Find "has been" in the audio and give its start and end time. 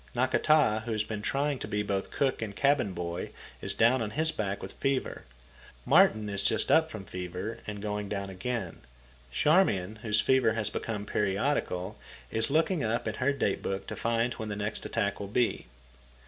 0.93-1.21